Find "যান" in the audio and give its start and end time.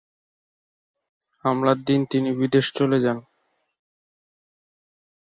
3.05-3.17